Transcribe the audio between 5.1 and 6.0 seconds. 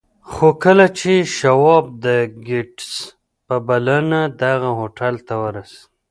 ته ورسېد.